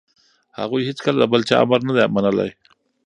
[0.59, 2.49] هغوی هیڅکله د بل چا امر نه دی منلی.